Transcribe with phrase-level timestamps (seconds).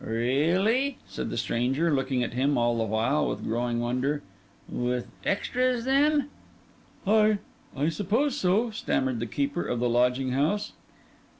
[0.03, 4.23] 'Really?' said the stranger, looking at him all the while with growing wonder.
[4.67, 6.27] 'Without extras, then?'
[7.05, 10.71] 'I—I suppose so,' stammered the keeper of the lodging house.